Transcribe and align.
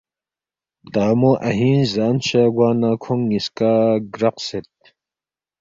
“تا 0.93 1.05
مو 1.19 1.31
اَہِینگ 1.47 1.83
زان 1.93 2.15
فچوا 2.21 2.43
گوا 2.55 2.69
نہ 2.81 2.91
کھونگ 3.01 3.23
نِ٘یسکا 3.29 3.71
گرَقسید 4.13 4.67